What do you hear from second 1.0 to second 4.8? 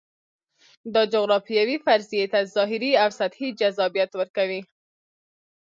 جغرافیوي فرضیې ته ظاهري او سطحي جذابیت ورکوي.